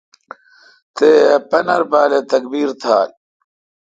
تے 0.95 1.09
ا 1.35 1.37
پنر 1.49 1.81
بال 1.91 2.11
اے°تکبیر 2.15 2.69
تھال۔ 2.81 3.09